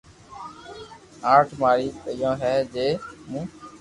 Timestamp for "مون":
3.29-3.43